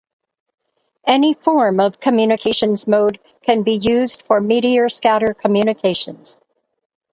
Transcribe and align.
Any 1.05 1.35
form 1.35 1.79
of 1.79 1.99
communications 1.99 2.87
mode 2.87 3.19
can 3.43 3.61
be 3.61 3.73
used 3.73 4.25
for 4.25 4.41
meteor 4.41 4.89
scatter 4.89 5.35
communications. 5.35 6.41